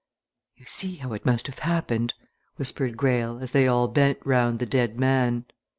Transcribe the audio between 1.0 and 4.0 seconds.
it must have happened," whispered Greyle, as they all